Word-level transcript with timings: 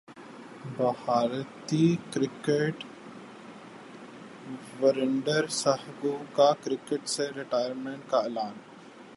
بھارتی 0.77 1.95
کرکٹر 2.11 2.69
وریندر 4.81 5.47
سہواگ 5.53 6.23
کا 6.33 6.51
کرکٹ 6.63 7.07
سے 7.07 7.27
ریٹائرمنٹ 7.35 8.09
کا 8.09 8.17
اعلان 8.17 8.57